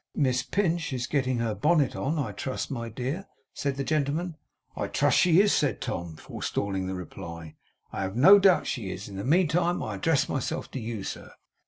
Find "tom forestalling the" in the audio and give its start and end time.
5.79-6.95